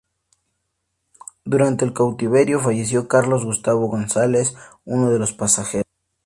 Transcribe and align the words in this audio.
Durante 1.45 1.85
el 1.85 1.93
cautiverio 1.93 2.59
falleció 2.59 3.07
Carlos 3.07 3.45
Gustavo 3.45 3.87
González, 3.87 4.55
uno 4.83 5.11
de 5.11 5.19
los 5.19 5.31
pasajeros. 5.31 5.85